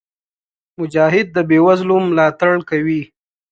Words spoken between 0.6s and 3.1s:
مجاهد د بېوزلو ملاتړ کوي.